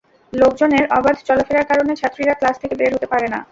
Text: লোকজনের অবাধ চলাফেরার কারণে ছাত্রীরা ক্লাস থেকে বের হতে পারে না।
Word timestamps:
লোকজনের 0.33 0.85
অবাধ 0.97 1.17
চলাফেরার 1.27 1.69
কারণে 1.71 1.93
ছাত্রীরা 1.95 2.33
ক্লাস 2.39 2.55
থেকে 2.61 2.75
বের 2.79 2.91
হতে 2.95 3.07
পারে 3.11 3.27
না। 3.33 3.39